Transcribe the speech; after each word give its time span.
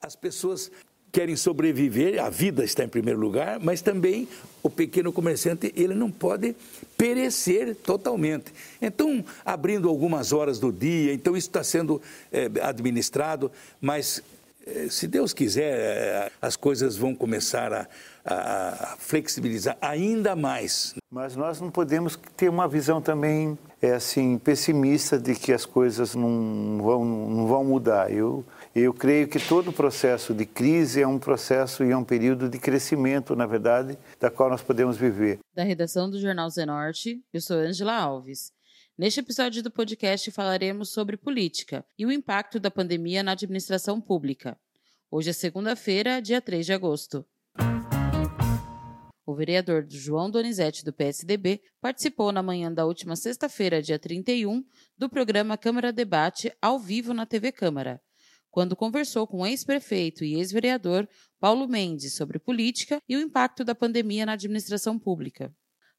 As 0.00 0.16
pessoas 0.16 0.68
querem 1.12 1.36
sobreviver, 1.36 2.24
a 2.24 2.30
vida 2.30 2.64
está 2.64 2.82
em 2.82 2.88
primeiro 2.88 3.20
lugar, 3.20 3.60
mas 3.60 3.82
também 3.82 4.26
o 4.62 4.70
pequeno 4.70 5.12
comerciante 5.12 5.70
ele 5.76 5.94
não 5.94 6.10
pode 6.10 6.56
perecer 6.96 7.76
totalmente. 7.76 8.52
Então, 8.80 9.22
abrindo 9.44 9.90
algumas 9.90 10.32
horas 10.32 10.58
do 10.58 10.72
dia, 10.72 11.12
então 11.12 11.36
isso 11.36 11.48
está 11.48 11.62
sendo 11.62 12.00
é, 12.32 12.48
administrado, 12.62 13.52
mas 13.78 14.22
é, 14.66 14.88
se 14.88 15.06
Deus 15.06 15.34
quiser, 15.34 15.78
é, 15.78 16.32
as 16.40 16.56
coisas 16.56 16.96
vão 16.96 17.14
começar 17.14 17.72
a, 17.72 17.88
a, 18.24 18.96
flexibilizar 18.98 19.76
ainda 19.80 20.34
mais. 20.34 20.94
Mas 21.10 21.36
nós 21.36 21.60
não 21.60 21.70
podemos 21.70 22.18
ter 22.36 22.48
uma 22.48 22.66
visão 22.66 23.02
também 23.02 23.58
é 23.82 23.94
assim 23.94 24.38
pessimista 24.38 25.18
de 25.18 25.34
que 25.34 25.52
as 25.52 25.66
coisas 25.66 26.14
não 26.14 26.78
vão, 26.80 27.04
não 27.04 27.46
vão 27.48 27.64
mudar. 27.64 28.12
Eu 28.12 28.44
eu 28.74 28.94
creio 28.94 29.28
que 29.28 29.38
todo 29.38 29.72
processo 29.72 30.32
de 30.32 30.46
crise 30.46 31.02
é 31.02 31.06
um 31.06 31.18
processo 31.18 31.84
e 31.84 31.90
é 31.90 31.96
um 31.96 32.04
período 32.04 32.48
de 32.48 32.58
crescimento, 32.58 33.36
na 33.36 33.46
verdade, 33.46 33.98
da 34.18 34.30
qual 34.30 34.48
nós 34.48 34.62
podemos 34.62 34.96
viver. 34.96 35.40
Da 35.54 35.62
redação 35.62 36.08
do 36.08 36.18
Jornal 36.18 36.48
Zenorte, 36.48 37.22
eu 37.32 37.40
sou 37.40 37.58
Angela 37.58 37.94
Alves. 37.94 38.50
Neste 38.96 39.20
episódio 39.20 39.62
do 39.62 39.70
podcast 39.70 40.30
falaremos 40.30 40.90
sobre 40.90 41.18
política 41.18 41.84
e 41.98 42.06
o 42.06 42.12
impacto 42.12 42.58
da 42.58 42.70
pandemia 42.70 43.22
na 43.22 43.32
administração 43.32 44.00
pública. 44.00 44.58
Hoje 45.10 45.30
é 45.30 45.32
segunda-feira, 45.34 46.22
dia 46.22 46.40
3 46.40 46.64
de 46.64 46.72
agosto. 46.72 47.26
O 49.26 49.34
vereador 49.34 49.86
João 49.88 50.30
Donizete, 50.30 50.84
do 50.84 50.92
PSDB, 50.92 51.60
participou 51.80 52.32
na 52.32 52.42
manhã 52.42 52.72
da 52.72 52.86
última 52.86 53.16
sexta-feira, 53.16 53.82
dia 53.82 53.98
31, 53.98 54.64
do 54.96 55.08
programa 55.10 55.58
Câmara 55.58 55.92
Debate 55.92 56.52
ao 56.60 56.78
vivo 56.78 57.12
na 57.12 57.26
TV 57.26 57.52
Câmara 57.52 58.00
quando 58.52 58.76
conversou 58.76 59.26
com 59.26 59.38
o 59.38 59.46
ex-prefeito 59.46 60.22
e 60.24 60.34
ex-vereador 60.34 61.08
Paulo 61.40 61.66
Mendes 61.66 62.14
sobre 62.14 62.38
política 62.38 63.00
e 63.08 63.16
o 63.16 63.20
impacto 63.20 63.64
da 63.64 63.74
pandemia 63.74 64.26
na 64.26 64.34
administração 64.34 64.98
pública. 64.98 65.52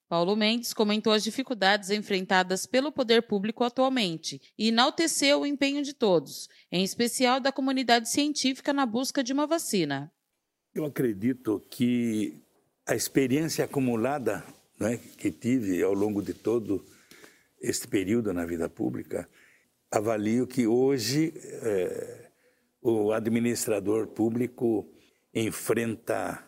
Paulo 0.07 0.35
Mendes 0.35 0.73
comentou 0.73 1.11
as 1.11 1.23
dificuldades 1.23 1.89
enfrentadas 1.89 2.67
pelo 2.67 2.91
poder 2.91 3.23
público 3.23 3.63
atualmente 3.63 4.39
e 4.55 4.67
enalteceu 4.67 5.41
o 5.41 5.45
empenho 5.45 5.81
de 5.81 5.93
todos, 5.93 6.47
em 6.71 6.83
especial 6.83 7.39
da 7.39 7.51
comunidade 7.51 8.07
científica 8.07 8.71
na 8.71 8.85
busca 8.85 9.23
de 9.23 9.33
uma 9.33 9.47
vacina. 9.47 10.13
Eu 10.75 10.85
acredito 10.85 11.59
que 11.71 12.39
a 12.85 12.95
experiência 12.95 13.65
acumulada 13.65 14.45
né, 14.79 14.99
que 15.17 15.31
tive 15.31 15.81
ao 15.81 15.93
longo 15.93 16.21
de 16.21 16.35
todo 16.35 16.85
este 17.59 17.87
período 17.87 18.31
na 18.31 18.45
vida 18.45 18.69
pública, 18.69 19.27
avalio 19.89 20.45
que 20.45 20.67
hoje 20.67 21.33
é, 21.35 22.22
o 22.83 23.13
administrador 23.13 24.07
público 24.07 24.85
enfrenta 25.33 26.45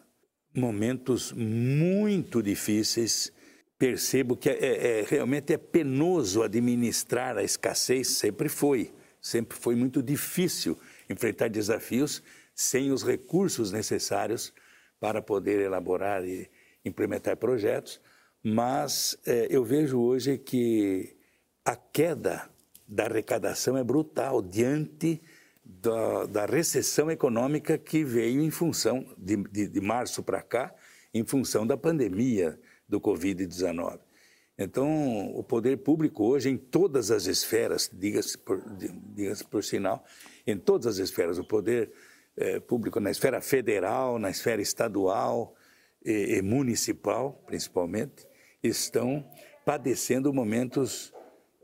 momentos 0.53 1.31
muito 1.31 2.43
difíceis. 2.43 3.31
Percebo 3.79 4.35
que 4.35 4.49
é, 4.49 4.53
é, 4.53 4.99
é, 4.99 5.05
realmente 5.07 5.53
é 5.53 5.57
penoso 5.57 6.43
administrar 6.43 7.37
a 7.37 7.43
escassez, 7.43 8.09
sempre 8.09 8.49
foi. 8.49 8.93
Sempre 9.21 9.57
foi 9.57 9.75
muito 9.75 10.03
difícil 10.03 10.77
enfrentar 11.09 11.49
desafios 11.49 12.21
sem 12.53 12.91
os 12.91 13.03
recursos 13.03 13.71
necessários 13.71 14.53
para 14.99 15.21
poder 15.21 15.59
elaborar 15.61 16.25
e 16.25 16.49
implementar 16.83 17.37
projetos. 17.37 17.99
Mas 18.43 19.17
é, 19.25 19.47
eu 19.49 19.63
vejo 19.63 19.99
hoje 19.99 20.37
que 20.37 21.15
a 21.63 21.75
queda 21.75 22.49
da 22.87 23.05
arrecadação 23.05 23.77
é 23.77 23.83
brutal 23.83 24.41
diante 24.41 25.21
da, 25.65 26.25
da 26.25 26.45
recessão 26.45 27.09
econômica 27.09 27.77
que 27.77 28.03
veio 28.03 28.41
em 28.41 28.51
função, 28.51 29.05
de, 29.17 29.35
de, 29.35 29.67
de 29.67 29.81
março 29.81 30.21
para 30.21 30.41
cá, 30.41 30.73
em 31.11 31.25
função 31.25 31.65
da 31.65 31.75
pandemia 31.75 32.59
do 32.87 33.01
Covid-19. 33.01 33.99
Então, 34.57 35.35
o 35.35 35.43
poder 35.43 35.77
público 35.77 36.23
hoje, 36.23 36.49
em 36.49 36.57
todas 36.57 37.11
as 37.11 37.25
esferas, 37.25 37.89
diga-se 37.91 38.37
por, 38.37 38.61
diga 39.13 39.35
por 39.49 39.63
sinal, 39.63 40.05
em 40.45 40.57
todas 40.57 40.85
as 40.85 40.97
esferas, 40.97 41.37
o 41.37 41.43
poder 41.43 41.91
eh, 42.37 42.59
público 42.59 42.99
na 42.99 43.11
esfera 43.11 43.41
federal, 43.41 44.19
na 44.19 44.29
esfera 44.29 44.61
estadual 44.61 45.55
e, 46.05 46.37
e 46.37 46.41
municipal, 46.41 47.43
principalmente, 47.45 48.25
estão 48.63 49.25
padecendo 49.65 50.31
momentos 50.31 51.13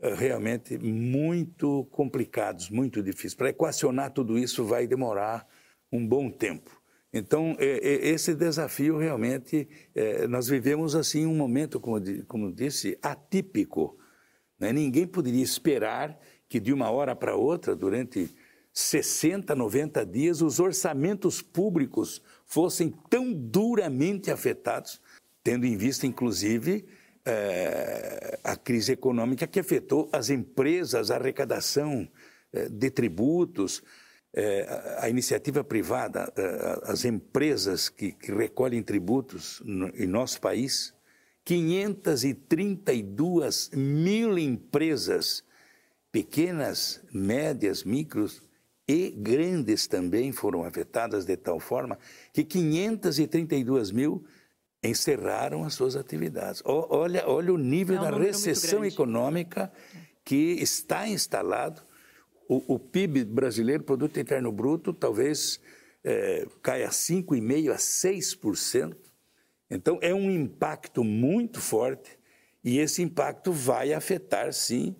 realmente 0.02 0.76
muito 0.78 1.86
complicados, 1.90 2.68
muito 2.68 3.02
difíceis. 3.02 3.34
Para 3.34 3.50
equacionar 3.50 4.10
tudo 4.12 4.36
isso 4.36 4.64
vai 4.64 4.86
demorar 4.86 5.46
um 5.92 6.06
bom 6.06 6.30
tempo. 6.30 6.82
Então, 7.12 7.54
esse 7.58 8.34
desafio 8.34 8.96
realmente, 8.96 9.68
eh, 9.94 10.26
nós 10.26 10.48
vivemos 10.48 10.96
assim 10.96 11.26
um 11.26 11.34
momento, 11.34 11.78
como 11.78 12.50
disse, 12.50 12.98
atípico. 13.02 13.98
Né? 14.58 14.72
Ninguém 14.72 15.06
poderia 15.06 15.42
esperar 15.42 16.18
que 16.48 16.58
de 16.58 16.72
uma 16.72 16.90
hora 16.90 17.14
para 17.14 17.36
outra, 17.36 17.76
durante 17.76 18.34
60, 18.72 19.54
90 19.54 20.06
dias, 20.06 20.40
os 20.40 20.58
orçamentos 20.58 21.42
públicos 21.42 22.22
fossem 22.46 22.94
tão 23.10 23.32
duramente 23.32 24.30
afetados, 24.30 24.98
tendo 25.44 25.66
em 25.66 25.76
vista, 25.76 26.06
inclusive, 26.06 26.86
é, 27.24 28.38
a 28.42 28.56
crise 28.56 28.92
econômica 28.92 29.46
que 29.46 29.60
afetou 29.60 30.08
as 30.12 30.30
empresas, 30.30 31.10
a 31.10 31.16
arrecadação 31.16 32.08
é, 32.52 32.68
de 32.68 32.90
tributos, 32.90 33.82
é, 34.34 34.96
a, 34.98 35.08
iniciativa 35.08 35.62
privada, 35.62 36.32
as 36.84 37.04
empresas 37.04 37.88
que, 37.88 38.12
que 38.12 38.32
recolhem 38.32 38.82
tributos 38.82 39.62
no, 39.64 39.88
em 39.88 40.06
nosso 40.06 40.40
país, 40.40 40.94
532 41.44 43.70
mil 43.74 44.38
empresas, 44.38 45.44
pequenas, 46.10 47.02
médias, 47.12 47.84
micros 47.84 48.42
e 48.86 49.10
grandes 49.10 49.86
também 49.86 50.32
foram 50.32 50.64
afetadas 50.64 51.24
de 51.24 51.36
tal 51.36 51.60
forma 51.60 51.98
que 52.32 52.44
532 52.44 53.90
mil 53.90 54.24
encerraram 54.82 55.64
as 55.64 55.74
suas 55.74 55.94
atividades. 55.94 56.62
Olha, 56.64 57.26
olha 57.28 57.52
o 57.52 57.58
nível 57.58 57.96
é 57.96 58.00
um 58.00 58.10
da 58.10 58.18
recessão 58.18 58.84
econômica 58.84 59.72
que 60.24 60.56
está 60.60 61.06
instalado. 61.08 61.82
O, 62.48 62.74
o, 62.74 62.78
PIB 62.78 63.24
brasileiro, 63.24 63.84
Produto 63.84 64.18
Interno 64.18 64.50
Bruto, 64.50 64.92
talvez 64.92 65.60
é, 66.02 66.46
caia 66.60 66.88
5,5% 66.88 67.70
a 67.70 67.76
6%. 67.76 68.96
Então, 69.70 69.98
é 70.02 70.12
um 70.12 70.30
impacto 70.30 71.02
muito 71.02 71.60
forte 71.60 72.18
e 72.62 72.78
esse 72.78 73.02
impacto 73.02 73.52
vai 73.52 73.92
afetar, 73.92 74.52
sim, 74.52 74.94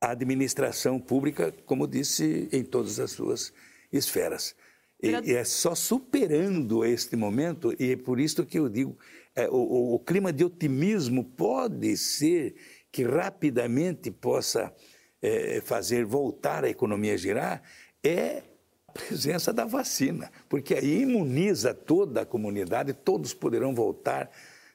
a 0.00 0.10
administração 0.10 0.98
pública, 0.98 1.52
como 1.64 1.86
disse, 1.86 2.48
em 2.50 2.64
todas 2.64 2.98
as 2.98 3.12
suas 3.12 3.52
esferas. 3.92 4.56
E, 5.02 5.34
é 5.34 5.44
só 5.44 5.74
superando 5.74 6.84
este 6.84 7.16
momento, 7.16 7.74
e 7.78 7.92
é 7.92 7.96
por 7.96 8.20
isso 8.20 8.44
que 8.44 8.58
eu 8.58 8.68
digo, 8.68 8.98
é, 9.34 9.48
o, 9.48 9.94
o, 9.94 9.98
clima 9.98 10.32
de 10.32 10.44
otimismo 10.44 11.24
pode 11.24 11.96
ser 11.96 12.54
que 12.92 13.02
rapidamente 13.04 14.10
possa 14.10 14.74
é, 15.22 15.60
fazer 15.62 16.04
voltar 16.04 16.64
a 16.64 16.68
economia 16.68 17.14
a 17.14 17.16
girar, 17.16 17.62
é 18.02 18.42
a 18.88 18.92
presença 18.92 19.52
da 19.52 19.64
vacina, 19.64 20.30
porque 20.48 20.74
aí 20.74 21.02
imuniza 21.02 21.72
toda 21.72 22.22
a 22.22 22.26
comunidade, 22.26 22.92
todos 22.92 23.32
poderão 23.32 23.74
voltar 23.74 24.30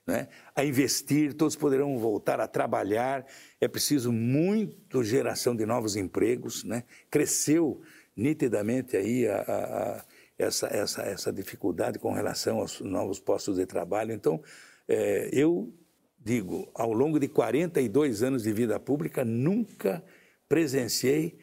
né, 0.08 0.28
a 0.56 0.64
investir, 0.64 1.34
todos 1.34 1.56
poderão 1.56 1.98
voltar 1.98 2.40
a 2.40 2.48
trabalhar. 2.48 3.26
É 3.60 3.68
preciso 3.68 4.12
muito 4.12 5.04
geração 5.04 5.56
de 5.56 5.66
novos 5.66 5.96
empregos, 5.96 6.64
né? 6.64 6.84
Cresceu 7.10 7.82
nitidamente 8.16 8.96
aí 8.96 9.28
a, 9.28 9.42
a 9.42 10.06
essa, 10.38 10.68
essa, 10.68 11.02
essa 11.04 11.32
dificuldade 11.32 12.00
com 12.00 12.12
relação 12.12 12.60
aos 12.60 12.80
novos 12.82 13.20
postos 13.20 13.58
de 13.58 13.66
trabalho. 13.66 14.14
Então, 14.14 14.42
é, 14.88 15.30
eu 15.32 15.74
digo, 16.20 16.70
ao 16.74 16.92
longo 16.92 17.20
de 17.20 17.28
42 17.28 18.24
anos 18.24 18.44
de 18.44 18.52
vida 18.52 18.80
pública, 18.80 19.24
nunca 19.24 20.04
presenciei 20.48 21.38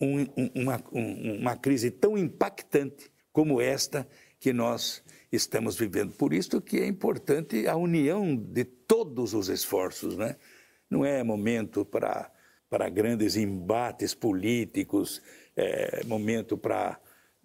um, 0.00 0.20
um, 0.20 0.50
uma, 0.54 0.84
um, 0.92 1.38
uma 1.40 1.56
crise 1.56 1.90
tão 1.90 2.16
impactante 2.16 3.10
como 3.32 3.60
esta 3.60 4.06
que 4.38 4.52
nós 4.52 5.02
estamos 5.32 5.76
vivendo. 5.76 6.12
Por 6.12 6.32
isso 6.32 6.60
que 6.60 6.78
é 6.78 6.86
importante 6.86 7.66
a 7.66 7.76
união 7.76 8.36
de 8.36 8.64
todos 8.64 9.34
os 9.34 9.48
esforços, 9.48 10.16
né? 10.16 10.36
Não 10.88 11.04
é 11.04 11.22
momento 11.22 11.84
para 11.84 12.30
para 12.68 12.88
grandes 12.88 13.36
embates 13.36 14.14
políticos, 14.14 15.22
é, 15.56 16.02
momento 16.04 16.58
para 16.58 16.98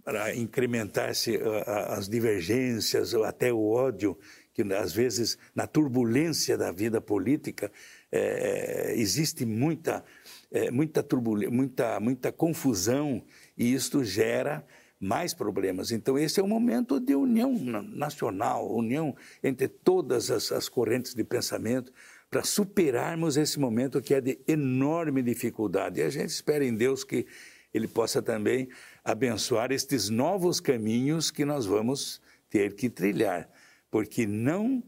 para 0.04 0.36
incrementar-se 0.36 1.40
as 1.66 2.08
divergências 2.10 3.14
ou 3.14 3.24
até 3.24 3.52
o 3.54 3.70
ódio 3.70 4.18
que 4.54 4.62
às 4.74 4.94
vezes 4.94 5.38
na 5.56 5.66
turbulência 5.66 6.58
da 6.58 6.72
vida 6.72 7.00
política 7.00 7.72
é, 8.12 8.94
existe 8.98 9.46
muita 9.46 10.04
é, 10.52 10.70
muita 10.70 11.02
turbulência, 11.02 11.52
muita 11.52 12.00
muita 12.00 12.32
confusão 12.32 13.24
e 13.58 13.74
isto 13.74 14.04
gera 14.04 14.66
mais 15.02 15.34
problemas. 15.34 15.92
Então, 15.92 16.16
esse 16.16 16.40
é 16.40 16.44
um 16.44 16.48
momento 16.48 17.00
de 17.00 17.16
união 17.16 17.52
nacional, 17.82 18.72
união 18.72 19.16
entre 19.44 19.68
todas 19.68 20.30
as, 20.30 20.52
as 20.52 20.70
correntes 20.70 21.16
de 21.16 21.24
pensamento, 21.24 21.92
para 22.30 22.44
superarmos 22.44 23.36
esse 23.36 23.60
momento 23.60 24.00
que 24.00 24.14
é 24.14 24.22
de 24.22 24.40
enorme 24.48 25.24
dificuldade. 25.24 26.00
E 26.00 26.04
a 26.04 26.10
gente 26.10 26.30
espera 26.30 26.64
em 26.64 26.76
Deus 26.76 27.04
que 27.04 27.26
Ele 27.74 27.88
possa 27.88 28.22
também 28.22 28.70
abençoar 29.04 29.72
estes 29.72 30.10
novos 30.10 30.60
caminhos 30.60 31.32
que 31.32 31.46
nós 31.46 31.66
vamos 31.66 32.22
ter 32.50 32.76
que 32.76 32.90
trilhar, 32.90 33.50
porque 33.90 34.26
não, 34.26 34.84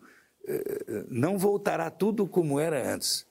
eh, 0.48 1.06
não 1.08 1.38
voltará 1.38 1.90
tudo 1.90 2.28
como 2.28 2.60
era 2.60 2.94
antes. 2.94 3.26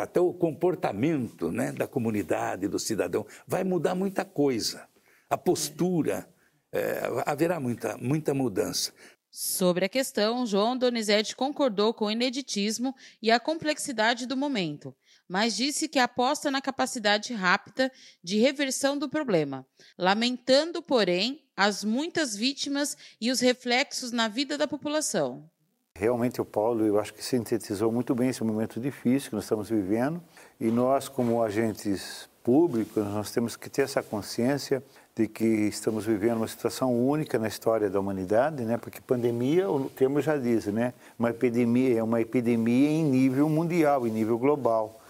Até 0.00 0.20
o 0.20 0.32
comportamento 0.32 1.50
né, 1.50 1.72
da 1.72 1.88
comunidade, 1.88 2.68
do 2.68 2.78
cidadão, 2.78 3.26
vai 3.46 3.64
mudar 3.64 3.96
muita 3.96 4.24
coisa 4.24 4.88
a 5.28 5.36
postura, 5.36 6.28
é, 6.72 7.02
haverá 7.26 7.60
muita, 7.60 7.96
muita 7.98 8.32
mudança. 8.32 8.92
Sobre 9.40 9.84
a 9.84 9.88
questão, 9.88 10.44
João 10.44 10.76
Donizete 10.76 11.36
concordou 11.36 11.94
com 11.94 12.06
o 12.06 12.10
ineditismo 12.10 12.92
e 13.22 13.30
a 13.30 13.38
complexidade 13.38 14.26
do 14.26 14.36
momento, 14.36 14.92
mas 15.28 15.56
disse 15.56 15.86
que 15.86 16.00
aposta 16.00 16.50
na 16.50 16.60
capacidade 16.60 17.32
rápida 17.34 17.88
de 18.20 18.40
reversão 18.40 18.98
do 18.98 19.08
problema, 19.08 19.64
lamentando, 19.96 20.82
porém, 20.82 21.44
as 21.56 21.84
muitas 21.84 22.34
vítimas 22.34 22.96
e 23.20 23.30
os 23.30 23.38
reflexos 23.38 24.10
na 24.10 24.26
vida 24.26 24.58
da 24.58 24.66
população. 24.66 25.48
Realmente 25.96 26.40
o 26.40 26.44
Paulo, 26.44 26.84
eu 26.84 26.98
acho 26.98 27.14
que 27.14 27.24
sintetizou 27.24 27.92
muito 27.92 28.16
bem 28.16 28.30
esse 28.30 28.42
momento 28.42 28.80
difícil 28.80 29.30
que 29.30 29.36
nós 29.36 29.44
estamos 29.44 29.70
vivendo 29.70 30.20
e 30.58 30.68
nós, 30.68 31.08
como 31.08 31.44
agentes 31.44 32.28
públicos, 32.42 33.04
nós 33.04 33.30
temos 33.30 33.54
que 33.54 33.70
ter 33.70 33.82
essa 33.82 34.02
consciência 34.02 34.82
de 35.18 35.26
que 35.26 35.44
estamos 35.44 36.06
vivendo 36.06 36.36
uma 36.36 36.46
situação 36.46 36.94
única 36.96 37.40
na 37.40 37.48
história 37.48 37.90
da 37.90 37.98
humanidade, 37.98 38.62
né? 38.62 38.78
Porque 38.78 39.00
pandemia, 39.00 39.68
o 39.68 39.90
termo 39.90 40.20
já 40.20 40.36
diz, 40.36 40.66
né? 40.66 40.94
Uma 41.18 41.30
epidemia 41.30 41.98
é 41.98 42.02
uma 42.04 42.20
epidemia 42.20 42.88
em 42.88 43.02
nível 43.02 43.48
mundial, 43.48 44.06
em 44.06 44.12
nível 44.12 44.38
global. 44.38 45.00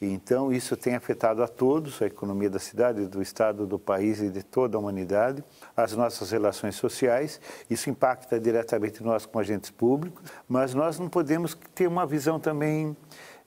Então 0.00 0.50
isso 0.50 0.78
tem 0.78 0.94
afetado 0.94 1.42
a 1.42 1.46
todos, 1.46 2.00
a 2.00 2.06
economia 2.06 2.48
da 2.48 2.58
cidade, 2.58 3.06
do 3.06 3.20
estado, 3.20 3.66
do 3.66 3.78
país 3.78 4.22
e 4.22 4.30
de 4.30 4.42
toda 4.42 4.78
a 4.78 4.80
humanidade, 4.80 5.44
as 5.76 5.92
nossas 5.92 6.30
relações 6.30 6.76
sociais. 6.76 7.38
Isso 7.68 7.90
impacta 7.90 8.40
diretamente 8.40 9.02
nós 9.02 9.26
como 9.26 9.40
agentes 9.40 9.68
públicos, 9.68 10.24
mas 10.48 10.72
nós 10.72 10.98
não 10.98 11.06
podemos 11.06 11.54
ter 11.74 11.86
uma 11.86 12.06
visão 12.06 12.40
também 12.40 12.96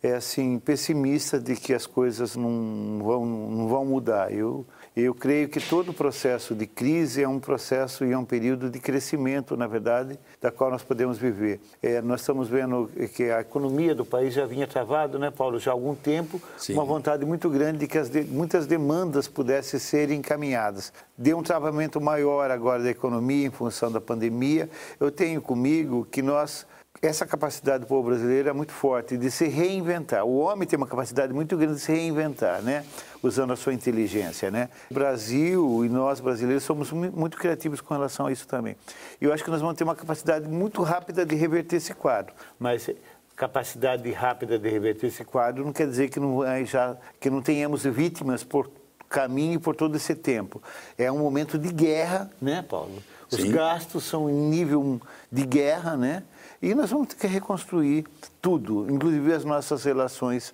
é 0.03 0.15
assim 0.15 0.59
pessimista 0.59 1.39
de 1.39 1.55
que 1.55 1.73
as 1.73 1.87
coisas 1.87 2.35
não 2.35 2.99
vão 3.01 3.25
não 3.25 3.67
vão 3.69 3.85
mudar. 3.85 4.33
Eu 4.33 4.65
eu 4.95 5.15
creio 5.15 5.49
que 5.49 5.59
todo 5.59 5.89
o 5.89 5.93
processo 5.93 6.53
de 6.53 6.67
crise 6.67 7.23
é 7.23 7.27
um 7.27 7.39
processo 7.39 8.05
e 8.05 8.11
é 8.11 8.17
um 8.17 8.23
período 8.23 8.69
de 8.69 8.79
crescimento, 8.79 9.57
na 9.57 9.65
verdade, 9.65 10.19
da 10.39 10.51
qual 10.51 10.69
nós 10.69 10.83
podemos 10.83 11.17
viver. 11.17 11.59
É, 11.81 11.99
nós 12.01 12.21
estamos 12.21 12.47
vendo 12.47 12.91
que 13.15 13.23
a 13.31 13.41
economia 13.41 13.95
do 13.95 14.05
país 14.05 14.35
já 14.35 14.45
vinha 14.45 14.67
travado, 14.67 15.17
né, 15.17 15.31
Paulo, 15.31 15.57
já 15.57 15.71
há 15.71 15.73
algum 15.73 15.95
tempo, 15.95 16.39
Sim. 16.57 16.73
uma 16.73 16.85
vontade 16.85 17.25
muito 17.25 17.49
grande 17.49 17.79
de 17.79 17.87
que 17.87 17.97
as 17.97 18.07
de, 18.07 18.21
muitas 18.23 18.67
demandas 18.67 19.27
pudessem 19.27 19.79
ser 19.79 20.11
encaminhadas. 20.11 20.93
Deu 21.17 21.39
um 21.39 21.43
travamento 21.43 21.99
maior 21.99 22.51
agora 22.51 22.83
da 22.83 22.89
economia 22.89 23.47
em 23.47 23.51
função 23.51 23.91
da 23.91 23.99
pandemia. 23.99 24.69
Eu 24.99 25.09
tenho 25.09 25.41
comigo 25.41 26.07
que 26.11 26.21
nós 26.21 26.67
essa 27.01 27.25
capacidade 27.25 27.83
do 27.83 27.87
povo 27.87 28.09
brasileiro 28.09 28.49
é 28.49 28.53
muito 28.53 28.71
forte 28.71 29.17
de 29.17 29.29
se 29.29 29.47
reinventar. 29.47 30.23
O 30.25 30.37
homem 30.37 30.67
tem 30.67 30.77
uma 30.77 30.87
capacidade 30.87 31.33
muito 31.33 31.57
grande 31.57 31.75
de 31.75 31.81
se 31.81 31.91
reinventar, 31.91 32.61
né? 32.61 32.85
Usando 33.21 33.51
a 33.51 33.55
sua 33.55 33.73
inteligência, 33.73 34.49
né? 34.49 34.69
O 34.89 34.93
Brasil 34.93 35.83
e 35.85 35.89
nós 35.89 36.19
brasileiros 36.19 36.63
somos 36.63 36.91
muito 36.91 37.37
criativos 37.37 37.81
com 37.81 37.93
relação 37.93 38.27
a 38.27 38.31
isso 38.31 38.47
também. 38.47 38.77
E 39.19 39.25
eu 39.25 39.33
acho 39.33 39.43
que 39.43 39.49
nós 39.49 39.59
vamos 39.59 39.75
ter 39.75 39.83
uma 39.83 39.95
capacidade 39.95 40.47
muito 40.47 40.81
rápida 40.81 41.25
de 41.25 41.35
reverter 41.35 41.77
esse 41.77 41.93
quadro. 41.93 42.33
Mas 42.57 42.89
capacidade 43.35 44.09
rápida 44.11 44.57
de 44.57 44.69
reverter 44.69 45.07
esse 45.07 45.25
quadro 45.25 45.65
não 45.65 45.73
quer 45.73 45.87
dizer 45.87 46.09
que 46.09 46.19
não, 46.19 46.41
já, 46.65 46.95
que 47.19 47.29
não 47.29 47.41
tenhamos 47.41 47.83
vítimas 47.83 48.43
por 48.43 48.69
caminho 49.09 49.59
por 49.59 49.75
todo 49.75 49.95
esse 49.95 50.15
tempo. 50.15 50.61
É 50.97 51.11
um 51.11 51.19
momento 51.19 51.57
de 51.57 51.71
guerra, 51.71 52.31
né, 52.41 52.61
Paulo? 52.67 53.03
Os 53.31 53.41
Sim. 53.41 53.51
gastos 53.51 54.03
são 54.03 54.29
em 54.29 54.33
nível 54.33 55.01
de 55.31 55.45
guerra, 55.45 55.97
né? 55.97 56.23
E 56.63 56.73
nós 56.73 56.91
vamos 56.91 57.09
ter 57.09 57.17
que 57.17 57.27
reconstruir 57.27 58.05
tudo, 58.41 58.89
inclusive 58.89 59.33
as 59.33 59.43
nossas 59.43 59.83
relações 59.83 60.53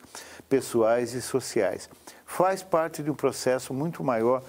pessoais 0.50 1.13
e 1.13 1.21
sociais. 1.21 1.88
Faz 2.25 2.63
parte 2.63 3.03
de 3.03 3.11
um 3.11 3.13
processo 3.13 3.75
muito 3.75 4.03
maior 4.03 4.41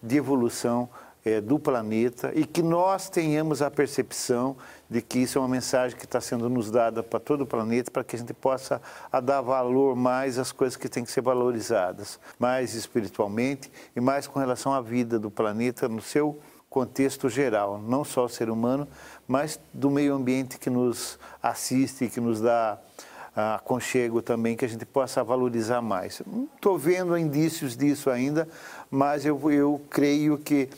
de 0.00 0.16
evolução 0.16 0.88
é, 1.24 1.40
do 1.40 1.58
planeta 1.58 2.30
e 2.36 2.46
que 2.46 2.62
nós 2.62 3.10
tenhamos 3.10 3.60
a 3.62 3.68
percepção 3.68 4.56
de 4.88 5.02
que 5.02 5.18
isso 5.18 5.38
é 5.38 5.40
uma 5.40 5.48
mensagem 5.48 5.98
que 5.98 6.04
está 6.04 6.20
sendo 6.20 6.48
nos 6.48 6.70
dada 6.70 7.02
para 7.02 7.18
todo 7.18 7.40
o 7.40 7.46
planeta, 7.46 7.90
para 7.90 8.04
que 8.04 8.14
a 8.14 8.18
gente 8.20 8.32
possa 8.32 8.80
a 9.10 9.18
dar 9.18 9.40
valor 9.40 9.96
mais 9.96 10.38
às 10.38 10.52
coisas 10.52 10.76
que 10.76 10.88
têm 10.88 11.02
que 11.02 11.10
ser 11.10 11.22
valorizadas, 11.22 12.20
mais 12.38 12.74
espiritualmente 12.74 13.68
e 13.96 14.00
mais 14.00 14.28
com 14.28 14.38
relação 14.38 14.72
à 14.72 14.80
vida 14.80 15.18
do 15.18 15.32
planeta 15.32 15.88
no 15.88 16.00
seu 16.00 16.38
contexto 16.70 17.28
geral, 17.28 17.78
não 17.78 18.04
só 18.04 18.24
o 18.24 18.28
ser 18.28 18.50
humano, 18.50 18.86
mas 19.26 19.58
do 19.72 19.90
meio 19.90 20.14
ambiente 20.14 20.58
que 20.58 20.68
nos 20.68 21.18
assiste, 21.42 22.08
que 22.08 22.20
nos 22.20 22.40
dá 22.40 22.78
ah, 23.34 23.54
aconchego 23.56 24.20
também, 24.20 24.56
que 24.56 24.64
a 24.64 24.68
gente 24.68 24.84
possa 24.84 25.22
valorizar 25.22 25.80
mais. 25.80 26.20
Estou 26.56 26.76
vendo 26.76 27.16
indícios 27.16 27.76
disso 27.76 28.10
ainda, 28.10 28.48
mas 28.90 29.24
eu, 29.24 29.50
eu 29.50 29.80
creio 29.88 30.36
que 30.38 30.68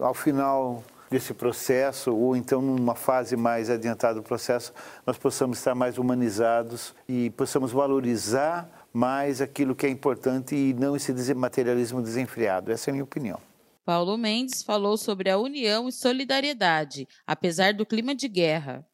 ao 0.00 0.14
final 0.14 0.82
desse 1.10 1.34
processo, 1.34 2.14
ou 2.14 2.36
então 2.36 2.62
numa 2.62 2.94
fase 2.94 3.36
mais 3.36 3.68
adiantada 3.68 4.14
do 4.14 4.22
processo, 4.22 4.72
nós 5.04 5.18
possamos 5.18 5.58
estar 5.58 5.74
mais 5.74 5.98
humanizados 5.98 6.94
e 7.08 7.30
possamos 7.30 7.72
valorizar 7.72 8.68
mais 8.92 9.40
aquilo 9.40 9.74
que 9.74 9.86
é 9.86 9.88
importante 9.88 10.54
e 10.54 10.72
não 10.72 10.96
esse 10.96 11.34
materialismo 11.34 12.00
desenfreado. 12.00 12.72
Essa 12.72 12.88
é 12.88 12.92
a 12.92 12.94
minha 12.94 13.04
opinião. 13.04 13.49
Paulo 13.84 14.16
Mendes 14.16 14.62
falou 14.62 14.96
sobre 14.96 15.30
a 15.30 15.38
união 15.38 15.88
e 15.88 15.92
solidariedade, 15.92 17.08
apesar 17.26 17.74
do 17.74 17.86
clima 17.86 18.14
de 18.14 18.28
guerra. 18.28 18.86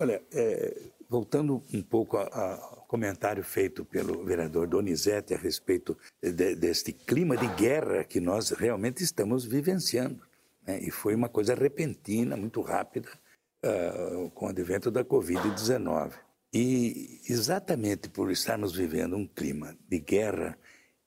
Olha, 0.00 0.22
é, 0.32 0.90
voltando 1.08 1.64
um 1.72 1.82
pouco 1.82 2.16
ao 2.16 2.84
comentário 2.86 3.42
feito 3.42 3.84
pelo 3.84 4.24
vereador 4.24 4.66
Donizete 4.66 5.34
a 5.34 5.38
respeito 5.38 5.96
de, 6.22 6.54
deste 6.54 6.92
clima 6.92 7.36
de 7.36 7.46
guerra 7.54 8.04
que 8.04 8.20
nós 8.20 8.50
realmente 8.50 9.02
estamos 9.02 9.44
vivenciando. 9.44 10.22
Né? 10.66 10.80
E 10.82 10.90
foi 10.90 11.14
uma 11.14 11.28
coisa 11.28 11.54
repentina, 11.54 12.36
muito 12.36 12.60
rápida, 12.60 13.08
uh, 13.64 14.30
com 14.30 14.46
o 14.46 14.48
advento 14.48 14.90
da 14.90 15.04
Covid-19. 15.04 16.12
E 16.52 17.20
exatamente 17.28 18.08
por 18.08 18.30
estarmos 18.30 18.74
vivendo 18.74 19.16
um 19.16 19.26
clima 19.26 19.76
de 19.88 19.98
guerra, 19.98 20.58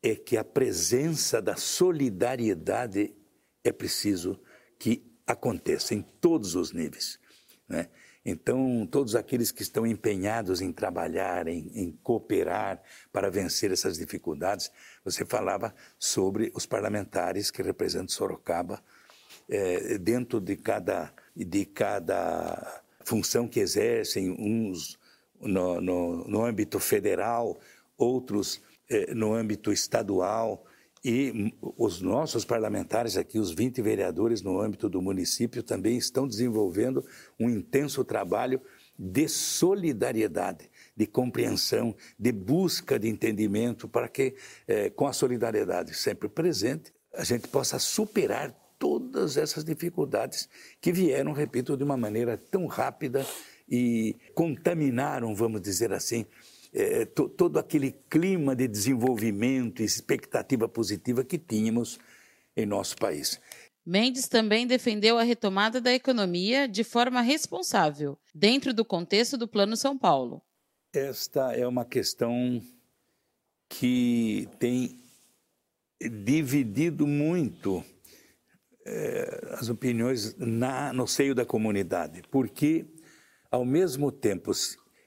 é 0.02 0.16
que 0.16 0.36
a 0.36 0.44
presença 0.44 1.42
da 1.42 1.56
solidariedade 1.56 3.14
é 3.64 3.72
preciso 3.72 4.40
que 4.80 5.04
aconteça 5.28 5.94
em 5.94 6.02
todos 6.02 6.56
os 6.56 6.72
níveis. 6.72 7.20
Né? 7.68 7.88
Então, 8.24 8.88
todos 8.90 9.16
aqueles 9.16 9.52
que 9.52 9.64
estão 9.64 9.86
empenhados 9.86 10.62
em 10.62 10.72
trabalhar, 10.72 11.48
em, 11.48 11.72
em, 11.74 11.92
cooperar 12.04 12.82
para 13.12 13.32
vencer 13.32 13.72
essas 13.72 13.98
dificuldades, 13.98 14.72
você 15.04 15.26
falava 15.26 15.74
sobre 15.98 16.52
os 16.54 16.66
parlamentares 16.66 17.50
que 17.50 17.64
representam 17.64 18.10
Sorocaba, 18.10 18.84
é, 19.50 19.98
dentro 19.98 20.40
de 20.40 20.56
cada, 20.56 21.12
de 21.36 21.66
cada 21.66 22.84
função 23.04 23.48
que 23.48 23.60
exercem, 23.60 24.30
uns 24.32 25.00
no, 25.40 25.82
no, 25.82 26.28
no 26.28 26.46
âmbito 26.46 26.80
federal, 26.80 27.60
outros 27.98 28.62
no 29.16 29.34
âmbito 29.34 29.72
estadual 29.72 30.66
e 31.04 31.54
os 31.62 32.00
nossos 32.02 32.46
parlamentares 32.46 33.18
aqui, 33.18 33.40
os 33.40 33.52
20 33.52 33.82
vereadores 33.82 34.42
no 34.44 34.62
âmbito 34.62 34.88
do 34.88 35.02
município, 35.02 35.64
também 35.64 35.98
estão 35.98 36.28
desenvolvendo 36.28 37.04
um 37.40 37.50
intenso 37.50 38.04
trabalho 38.04 38.62
de 38.98 39.28
solidariedade, 39.28 40.70
de 40.96 41.08
compreensão, 41.08 41.96
de 42.20 42.32
busca 42.32 43.00
de 43.00 43.10
entendimento, 43.10 43.88
para 43.88 44.08
que, 44.08 44.36
eh, 44.68 44.92
com 44.92 45.08
a 45.08 45.14
solidariedade 45.14 45.96
sempre 45.96 46.30
presente, 46.30 46.94
a 47.16 47.24
gente 47.24 47.48
possa 47.48 47.80
superar 47.80 48.56
todas 48.78 49.38
essas 49.38 49.64
dificuldades 49.64 50.48
que 50.80 50.92
vieram, 50.92 51.34
repito, 51.34 51.76
de 51.76 51.84
uma 51.84 51.98
maneira 51.98 52.38
tão 52.38 52.68
rápida 52.68 53.26
e 53.68 54.16
contaminaram, 54.36 55.34
vamos 55.34 55.62
dizer 55.62 55.94
assim, 55.94 56.26
é, 56.74 57.06
to, 57.06 57.28
todo 57.30 57.58
aquele 57.58 57.92
clima 58.10 58.56
de 58.56 58.68
desenvolvimento 58.68 59.82
e 59.82 59.86
expectativa 59.86 60.68
positiva 60.68 61.24
que 61.24 61.38
tínhamos 61.38 62.00
em 62.56 62.66
nosso 62.66 62.96
país. 62.98 63.40
Mendes 63.86 64.28
também 64.28 64.68
defendeu 64.68 65.18
a 65.18 65.24
retomada 65.24 65.82
da 65.82 65.92
economia 65.92 66.68
de 66.68 66.84
forma 66.84 67.22
responsável, 67.22 68.18
dentro 68.34 68.74
do 68.74 68.86
contexto 68.86 69.38
do 69.38 69.48
Plano 69.48 69.76
São 69.76 69.98
Paulo. 69.98 70.42
Esta 70.94 71.54
é 71.54 71.66
uma 71.66 71.84
questão 71.84 72.62
que 73.68 74.48
tem 74.60 75.02
dividido 76.00 77.08
muito 77.08 77.84
é, 78.86 79.56
as 79.60 79.70
opiniões 79.70 80.36
na, 80.38 80.92
no 80.94 81.08
seio 81.08 81.34
da 81.34 81.46
comunidade, 81.46 82.22
porque, 82.30 82.86
ao 83.50 83.64
mesmo 83.64 84.12
tempo 84.12 84.52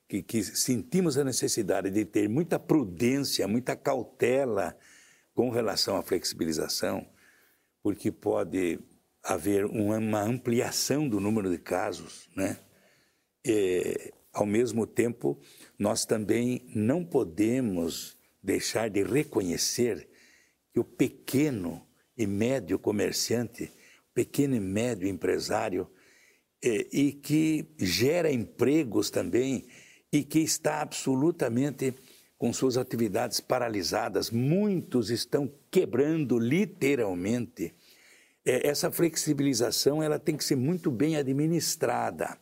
que, 0.09 0.23
que 0.23 0.43
sentimos 0.43 1.17
a 1.17 1.25
necessidade 1.25 1.91
de 1.91 2.05
ter 2.05 2.29
muita 2.29 2.59
prudência, 2.59 3.49
muita 3.49 3.75
cautela 3.77 4.77
com 5.35 5.51
relação 5.51 5.97
à 5.97 6.03
flexibilização, 6.03 7.07
porque 7.83 8.11
pode 8.11 8.79
haver 9.23 9.65
uma 9.65 10.21
ampliação 10.21 11.09
do 11.09 11.19
número 11.19 11.51
de 11.51 11.59
casos, 11.59 12.29
né? 12.37 12.59
É, 13.47 14.13
ao 14.33 14.45
mesmo 14.45 14.87
tempo, 14.87 15.39
nós 15.79 16.05
também 16.05 16.67
não 16.75 17.05
podemos 17.05 18.19
deixar 18.43 18.91
de 18.91 19.03
reconhecer 19.03 20.09
que 20.73 20.81
o 20.81 20.85
pequeno 20.85 21.87
e 22.17 22.27
médio 22.27 22.79
comerciante, 22.79 23.73
pequeno 24.13 24.57
e 24.57 24.61
médio 24.61 25.09
empresário, 25.09 25.89
é, 26.63 26.87
e 26.93 27.13
que 27.13 27.67
gera 27.79 28.31
empregos 28.31 29.11
também 29.11 29.67
e 30.15 30.23
que 30.23 30.39
está 30.39 30.81
absolutamente 30.81 31.93
com 32.39 32.53
suas 32.53 32.77
atividades 32.77 33.41
paralisadas. 33.41 34.31
Muitos 34.31 35.11
estão 35.11 35.53
quebrando 35.73 36.39
literalmente. 36.39 37.75
É, 38.45 38.69
essa 38.69 38.93
flexibilização 38.93 40.01
ela 40.01 40.19
tem 40.19 40.37
que 40.37 40.45
ser 40.45 40.55
muito 40.55 40.89
bem 40.91 41.17
administrada. 41.17 42.39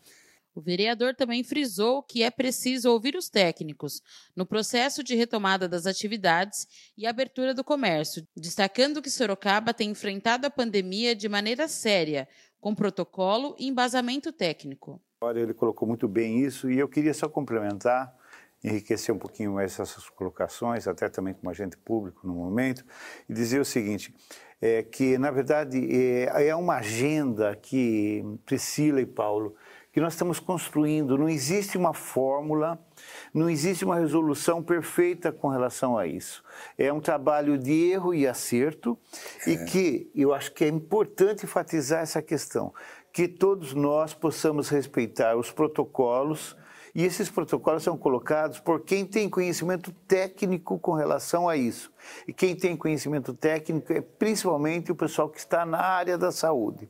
O 0.55 0.61
vereador 0.61 1.14
também 1.14 1.43
frisou 1.43 2.02
que 2.02 2.23
é 2.23 2.31
preciso 2.31 2.91
ouvir 2.91 3.17
os 3.17 3.31
técnicos 3.31 4.02
no 4.37 4.45
processo 4.45 5.02
de 5.02 5.14
retomada 5.14 5.67
das 5.67 5.87
atividades 5.87 6.67
e 6.95 7.07
abertura 7.07 7.55
do 7.55 7.64
comércio, 7.64 8.26
destacando 8.37 9.00
que 9.00 9.09
Sorocaba 9.09 9.73
tem 9.73 9.88
enfrentado 9.91 10.47
a 10.47 10.50
pandemia 10.50 11.17
de 11.17 11.26
maneira 11.26 11.67
séria, 11.69 12.29
com 12.61 12.75
protocolo 12.75 13.57
e 13.59 13.67
embasamento 13.67 14.31
técnico. 14.31 15.00
Ele 15.31 15.55
colocou 15.55 15.87
muito 15.87 16.09
bem 16.09 16.41
isso 16.41 16.71
e 16.71 16.79
eu 16.79 16.88
queria 16.88 17.14
só 17.14 17.29
complementar, 17.29 18.14
enriquecer 18.62 19.14
um 19.14 19.19
pouquinho 19.19 19.59
essas 19.59 20.09
colocações, 20.11 20.88
até 20.88 21.09
também 21.09 21.35
como 21.35 21.50
agente 21.50 21.76
público 21.76 22.26
no 22.26 22.35
momento, 22.35 22.85
e 23.29 23.33
dizer 23.33 23.61
o 23.61 23.64
seguinte: 23.64 24.14
é 24.61 24.83
que, 24.83 25.19
na 25.19 25.31
verdade, 25.31 25.79
é, 25.91 26.49
é 26.49 26.57
uma 26.57 26.76
agenda 26.76 27.55
que 27.57 28.25
Priscila 28.45 29.00
e 29.00 29.07
Paulo 29.07 29.55
que 29.93 30.00
nós 30.00 30.14
estamos 30.14 30.41
construindo. 30.41 31.19
Não 31.19 31.29
existe 31.29 31.76
uma 31.76 31.93
fórmula, 31.93 32.79
não 33.33 33.49
existe 33.49 33.85
uma 33.85 33.99
resolução 33.99 34.62
perfeita 34.62 35.31
com 35.31 35.49
relação 35.49 35.99
a 35.99 36.07
isso. 36.07 36.43
É 36.79 36.91
um 36.93 37.00
trabalho 37.00 37.59
de 37.59 37.91
erro 37.91 38.14
e 38.14 38.26
acerto 38.26 38.99
é. 39.47 39.50
e 39.50 39.64
que 39.67 40.11
eu 40.14 40.33
acho 40.33 40.52
que 40.52 40.64
é 40.64 40.69
importante 40.69 41.45
enfatizar 41.45 42.00
essa 42.00 42.23
questão, 42.23 42.73
que 43.12 43.28
todos 43.28 43.75
nós 43.75 44.14
possamos 44.14 44.69
respeitar 44.69 45.37
os 45.37 45.50
protocolos 45.50 46.57
e 46.95 47.04
esses 47.04 47.31
protocolos 47.31 47.83
são 47.83 47.97
colocados 47.97 48.59
por 48.59 48.81
quem 48.81 49.07
tem 49.07 49.28
conhecimento 49.28 49.92
técnico 50.07 50.78
com 50.78 50.92
relação 50.92 51.49
a 51.49 51.57
isso. 51.57 51.90
E 52.28 52.35
quem 52.35 52.54
tem 52.54 52.76
conhecimento 52.76 53.33
técnico 53.33 53.92
é 53.92 54.02
principalmente 54.02 54.92
o 54.92 54.95
pessoal 54.95 55.28
que 55.31 55.38
está 55.38 55.64
na 55.64 55.81
área 55.81 56.19
da 56.19 56.31
saúde. 56.31 56.88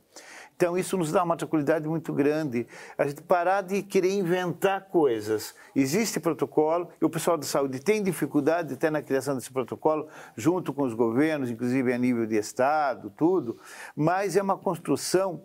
Então, 0.55 0.77
isso 0.77 0.97
nos 0.97 1.11
dá 1.11 1.23
uma 1.23 1.35
tranquilidade 1.35 1.87
muito 1.87 2.13
grande. 2.13 2.67
A 2.97 3.07
gente 3.07 3.21
parar 3.23 3.61
de 3.61 3.81
querer 3.81 4.11
inventar 4.11 4.87
coisas. 4.87 5.55
Existe 5.75 6.19
protocolo 6.19 6.89
e 7.01 7.05
o 7.05 7.09
pessoal 7.09 7.37
da 7.37 7.45
saúde 7.45 7.79
tem 7.79 8.03
dificuldade 8.03 8.73
até 8.73 8.89
na 8.89 9.01
criação 9.01 9.35
desse 9.35 9.51
protocolo, 9.51 10.07
junto 10.35 10.73
com 10.73 10.83
os 10.83 10.93
governos, 10.93 11.49
inclusive 11.49 11.91
a 11.91 11.97
nível 11.97 12.25
de 12.25 12.35
Estado, 12.35 13.11
tudo, 13.17 13.57
mas 13.95 14.35
é 14.35 14.41
uma 14.41 14.57
construção 14.57 15.41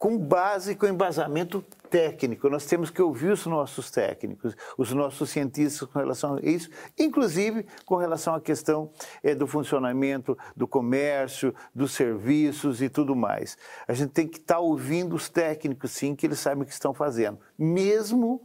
com 0.00 0.16
base, 0.16 0.74
com 0.74 0.86
embasamento 0.86 1.62
técnico. 1.90 2.48
Nós 2.48 2.64
temos 2.64 2.88
que 2.88 3.02
ouvir 3.02 3.32
os 3.32 3.44
nossos 3.44 3.90
técnicos, 3.90 4.56
os 4.78 4.90
nossos 4.92 5.28
cientistas 5.28 5.86
com 5.86 5.98
relação 5.98 6.36
a 6.36 6.40
isso, 6.40 6.70
inclusive 6.98 7.66
com 7.84 7.96
relação 7.96 8.34
à 8.34 8.40
questão 8.40 8.90
é, 9.22 9.34
do 9.34 9.46
funcionamento 9.46 10.38
do 10.56 10.66
comércio, 10.66 11.54
dos 11.74 11.92
serviços 11.92 12.80
e 12.80 12.88
tudo 12.88 13.14
mais. 13.14 13.58
A 13.86 13.92
gente 13.92 14.12
tem 14.12 14.26
que 14.26 14.38
estar 14.38 14.54
tá 14.54 14.60
ouvindo 14.60 15.14
os 15.14 15.28
técnicos, 15.28 15.90
sim, 15.90 16.16
que 16.16 16.26
eles 16.26 16.38
sabem 16.38 16.62
o 16.62 16.66
que 16.66 16.72
estão 16.72 16.94
fazendo, 16.94 17.38
mesmo 17.58 18.40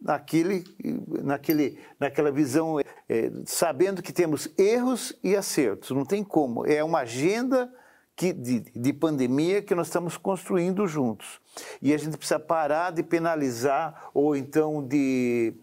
naquele, 0.00 0.64
naquele, 1.22 1.78
naquela 2.00 2.32
visão, 2.32 2.80
é, 3.08 3.30
sabendo 3.44 4.02
que 4.02 4.12
temos 4.12 4.48
erros 4.58 5.16
e 5.22 5.36
acertos. 5.36 5.92
Não 5.92 6.04
tem 6.04 6.24
como. 6.24 6.66
É 6.66 6.82
uma 6.82 7.02
agenda 7.02 7.72
que, 8.16 8.32
de, 8.32 8.60
de 8.60 8.92
pandemia 8.94 9.60
que 9.60 9.74
nós 9.74 9.88
estamos 9.88 10.16
construindo 10.16 10.86
juntos. 10.88 11.38
E 11.82 11.92
a 11.92 11.98
gente 11.98 12.16
precisa 12.16 12.40
parar 12.40 12.90
de 12.90 13.02
penalizar 13.02 14.10
ou 14.14 14.34
então 14.34 14.82
de 14.82 15.54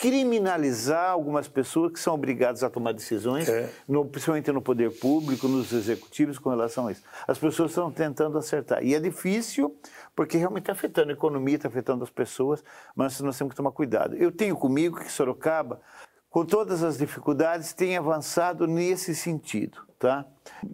criminalizar 0.00 1.10
algumas 1.10 1.46
pessoas 1.46 1.92
que 1.92 2.00
são 2.00 2.14
obrigadas 2.14 2.64
a 2.64 2.70
tomar 2.70 2.92
decisões, 2.92 3.46
é. 3.46 3.70
no, 3.86 4.06
principalmente 4.06 4.50
no 4.50 4.62
poder 4.62 4.90
público, 4.98 5.46
nos 5.46 5.74
executivos, 5.74 6.38
com 6.38 6.48
relação 6.48 6.86
a 6.86 6.92
isso. 6.92 7.02
As 7.28 7.38
pessoas 7.38 7.72
estão 7.72 7.92
tentando 7.92 8.38
acertar. 8.38 8.82
E 8.82 8.94
é 8.94 8.98
difícil, 8.98 9.78
porque 10.16 10.38
realmente 10.38 10.62
está 10.62 10.72
afetando 10.72 11.10
a 11.10 11.12
economia, 11.12 11.56
está 11.56 11.68
afetando 11.68 12.02
as 12.02 12.08
pessoas, 12.08 12.64
mas 12.96 13.20
nós 13.20 13.36
temos 13.36 13.52
que 13.52 13.56
tomar 13.58 13.72
cuidado. 13.72 14.16
Eu 14.16 14.32
tenho 14.32 14.56
comigo 14.56 14.98
que 14.98 15.12
Sorocaba, 15.12 15.82
com 16.30 16.44
todas 16.44 16.82
as 16.82 16.96
dificuldades, 16.96 17.74
tem 17.74 17.96
avançado 17.96 18.66
nesse 18.66 19.14
sentido 19.14 19.90
tá? 20.00 20.24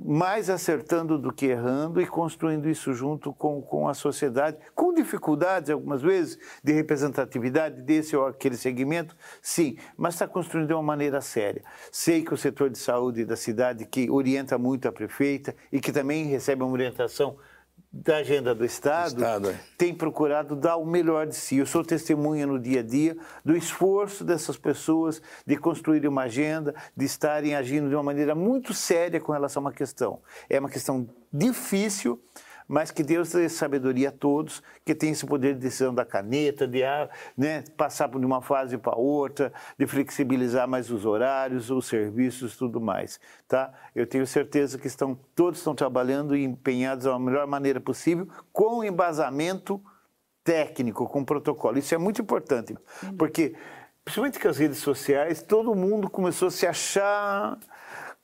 mais 0.04 0.48
acertando 0.48 1.18
do 1.18 1.32
que 1.32 1.46
errando 1.46 2.00
e 2.00 2.06
construindo 2.06 2.68
isso 2.68 2.94
junto 2.94 3.32
com, 3.32 3.60
com 3.60 3.88
a 3.88 3.92
sociedade, 3.92 4.56
com 4.72 4.94
dificuldades 4.94 5.68
algumas 5.68 6.00
vezes 6.00 6.38
de 6.62 6.72
representatividade 6.72 7.82
desse 7.82 8.16
ou 8.16 8.24
aquele 8.24 8.56
segmento, 8.56 9.16
sim, 9.42 9.76
mas 9.96 10.14
está 10.14 10.28
construindo 10.28 10.68
de 10.68 10.74
uma 10.74 10.82
maneira 10.82 11.20
séria. 11.20 11.62
Sei 11.90 12.22
que 12.22 12.32
o 12.32 12.36
setor 12.36 12.70
de 12.70 12.78
saúde 12.78 13.24
da 13.24 13.36
cidade, 13.36 13.84
que 13.84 14.08
orienta 14.08 14.56
muito 14.56 14.86
a 14.86 14.92
prefeita 14.92 15.54
e 15.72 15.80
que 15.80 15.90
também 15.90 16.26
recebe 16.26 16.62
uma 16.62 16.72
orientação 16.72 17.36
da 18.04 18.18
agenda 18.18 18.54
do 18.54 18.64
Estado, 18.64 19.16
Estado 19.16 19.50
é. 19.50 19.60
tem 19.78 19.94
procurado 19.94 20.54
dar 20.54 20.76
o 20.76 20.84
melhor 20.84 21.26
de 21.26 21.34
si. 21.34 21.56
Eu 21.56 21.66
sou 21.66 21.84
testemunha 21.84 22.46
no 22.46 22.58
dia 22.58 22.80
a 22.80 22.82
dia 22.82 23.16
do 23.44 23.56
esforço 23.56 24.24
dessas 24.24 24.56
pessoas 24.56 25.22
de 25.46 25.56
construir 25.56 26.06
uma 26.06 26.22
agenda, 26.22 26.74
de 26.96 27.04
estarem 27.04 27.54
agindo 27.54 27.88
de 27.88 27.94
uma 27.94 28.02
maneira 28.02 28.34
muito 28.34 28.74
séria 28.74 29.20
com 29.20 29.32
relação 29.32 29.60
a 29.60 29.66
uma 29.66 29.72
questão. 29.72 30.20
É 30.48 30.58
uma 30.58 30.68
questão 30.68 31.08
difícil, 31.32 32.20
mas 32.68 32.90
que 32.90 33.02
Deus 33.02 33.32
dê 33.32 33.48
sabedoria 33.48 34.08
a 34.08 34.12
todos, 34.12 34.62
que 34.84 34.94
tem 34.94 35.10
esse 35.10 35.24
poder 35.24 35.54
de 35.54 35.60
decisão 35.60 35.94
da 35.94 36.04
caneta, 36.04 36.66
de 36.66 36.82
ah, 36.82 37.08
né, 37.36 37.62
passar 37.76 38.08
de 38.08 38.24
uma 38.24 38.42
fase 38.42 38.76
para 38.76 38.96
outra, 38.96 39.52
de 39.78 39.86
flexibilizar 39.86 40.68
mais 40.68 40.90
os 40.90 41.04
horários, 41.04 41.70
os 41.70 41.86
serviços, 41.86 42.56
tudo 42.56 42.80
mais, 42.80 43.20
tá? 43.46 43.72
Eu 43.94 44.06
tenho 44.06 44.26
certeza 44.26 44.78
que 44.78 44.86
estão 44.86 45.18
todos 45.34 45.58
estão 45.58 45.74
trabalhando 45.74 46.36
e 46.36 46.44
empenhados 46.44 47.04
da 47.04 47.18
melhor 47.18 47.46
maneira 47.46 47.80
possível, 47.80 48.28
com 48.52 48.82
embasamento 48.82 49.80
técnico, 50.42 51.08
com 51.08 51.24
protocolo. 51.24 51.78
Isso 51.78 51.94
é 51.94 51.98
muito 51.98 52.22
importante, 52.22 52.76
porque 53.18 53.54
principalmente 54.04 54.38
com 54.38 54.48
as 54.48 54.58
redes 54.58 54.78
sociais, 54.78 55.42
todo 55.42 55.74
mundo 55.74 56.08
começou 56.08 56.48
a 56.48 56.50
se 56.50 56.64
achar 56.64 57.58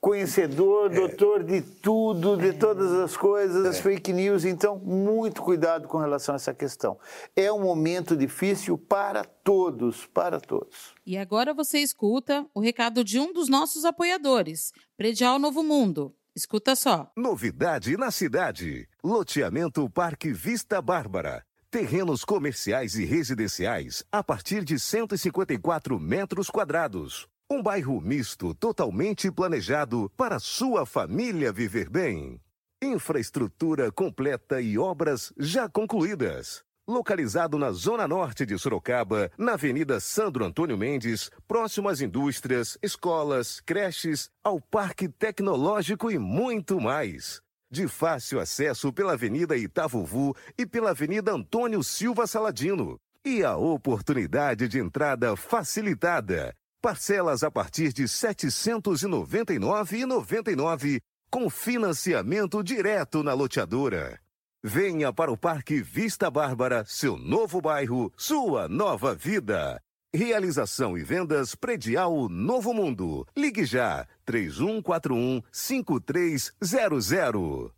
conhecedor, 0.03 0.91
é. 0.91 0.95
doutor 0.95 1.43
de 1.45 1.61
tudo, 1.61 2.35
de 2.35 2.51
todas 2.51 2.91
as 2.91 3.15
coisas, 3.15 3.65
as 3.65 3.79
é. 3.79 3.81
fake 3.81 4.11
news. 4.11 4.43
Então, 4.43 4.77
muito 4.77 5.41
cuidado 5.41 5.87
com 5.87 5.97
relação 5.97 6.35
a 6.35 6.35
essa 6.35 6.53
questão. 6.53 6.99
É 7.33 7.49
um 7.49 7.61
momento 7.61 8.17
difícil 8.17 8.77
para 8.77 9.23
todos, 9.23 10.05
para 10.05 10.41
todos. 10.41 10.93
E 11.05 11.17
agora 11.17 11.53
você 11.53 11.79
escuta 11.79 12.45
o 12.53 12.59
recado 12.59 13.01
de 13.01 13.17
um 13.17 13.31
dos 13.31 13.47
nossos 13.47 13.85
apoiadores, 13.85 14.73
Predial 14.97 15.39
Novo 15.39 15.63
Mundo. 15.63 16.13
Escuta 16.35 16.75
só. 16.75 17.09
Novidade 17.15 17.95
na 17.95 18.11
cidade. 18.11 18.89
Loteamento 19.01 19.89
Parque 19.89 20.33
Vista 20.33 20.81
Bárbara. 20.81 21.45
Terrenos 21.71 22.25
comerciais 22.25 22.95
e 22.95 23.05
residenciais 23.05 24.03
a 24.11 24.21
partir 24.21 24.65
de 24.65 24.77
154 24.77 25.97
metros 25.97 26.49
quadrados 26.49 27.27
um 27.53 27.61
bairro 27.61 28.01
misto 28.01 28.55
totalmente 28.55 29.31
planejado 29.31 30.11
para 30.17 30.39
sua 30.39 30.87
família 30.87 31.51
viver 31.51 31.87
bem. 31.87 32.41
Infraestrutura 32.81 33.91
completa 33.91 34.59
e 34.59 34.77
obras 34.77 35.31
já 35.37 35.69
concluídas. 35.69 36.63
localizado 36.85 37.57
na 37.57 37.71
zona 37.71 38.05
norte 38.05 38.45
de 38.45 38.59
Sorocaba, 38.59 39.31
na 39.37 39.53
Avenida 39.53 40.01
Sandro 40.01 40.43
Antônio 40.43 40.77
Mendes, 40.77 41.31
próximo 41.47 41.87
às 41.87 42.01
indústrias, 42.01 42.77
escolas, 42.81 43.61
creches, 43.61 44.29
ao 44.43 44.59
Parque 44.59 45.07
Tecnológico 45.07 46.11
e 46.11 46.19
muito 46.19 46.81
mais. 46.81 47.41
De 47.71 47.87
fácil 47.87 48.39
acesso 48.39 48.91
pela 48.91 49.13
Avenida 49.13 49.55
Itavuvu 49.55 50.35
e 50.57 50.65
pela 50.65 50.89
Avenida 50.89 51.31
Antônio 51.31 51.81
Silva 51.83 52.27
Saladino. 52.27 52.99
E 53.23 53.43
a 53.43 53.55
oportunidade 53.55 54.67
de 54.67 54.79
entrada 54.79 55.37
facilitada. 55.37 56.53
Parcelas 56.83 57.43
a 57.45 57.49
partir 57.49 57.93
de 57.93 58.01
R$ 58.01 58.09
799,99 58.09 60.99
com 61.31 61.49
financiamento 61.49 62.61
direto 62.61 63.23
na 63.23 63.33
loteadora. 63.33 64.19
Venha 64.61 65.13
para 65.13 65.31
o 65.31 65.37
Parque 65.37 65.81
Vista 65.81 66.29
Bárbara, 66.29 66.83
seu 66.85 67.17
novo 67.17 67.61
bairro, 67.61 68.11
sua 68.17 68.67
nova 68.67 69.15
vida. 69.15 69.79
Realização 70.13 70.97
e 70.97 71.03
vendas 71.05 71.55
predial 71.55 72.27
Novo 72.27 72.73
Mundo. 72.73 73.25
Ligue 73.33 73.63
já 73.63 74.05
3141 74.25 75.41
5300. 75.53 77.71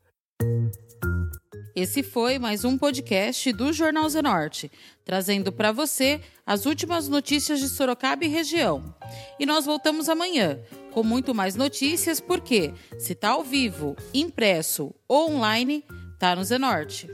Esse 1.75 2.01
foi 2.01 2.39
mais 2.39 2.63
um 2.63 2.77
podcast 2.77 3.51
do 3.51 3.73
Jornal 3.73 4.07
Zenorte, 4.07 4.71
trazendo 5.03 5.51
para 5.51 5.73
você 5.73 6.21
as 6.45 6.65
últimas 6.65 7.09
notícias 7.09 7.59
de 7.59 7.67
Sorocaba 7.67 8.23
e 8.23 8.29
região. 8.29 8.95
E 9.37 9.45
nós 9.45 9.65
voltamos 9.65 10.07
amanhã 10.07 10.57
com 10.93 11.03
muito 11.03 11.35
mais 11.35 11.57
notícias, 11.57 12.21
porque 12.21 12.73
se 12.97 13.11
está 13.11 13.31
ao 13.31 13.43
vivo, 13.43 13.93
impresso 14.13 14.95
ou 15.05 15.31
online, 15.31 15.83
tá 16.17 16.33
no 16.33 16.45
Zenorte. 16.45 17.09